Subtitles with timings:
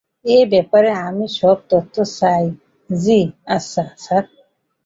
[0.25, 2.45] এর ব্যাপারে আমি সব তথ্য চাই
[2.89, 3.19] জ্বি
[3.47, 4.23] আচ্ছা স্যার।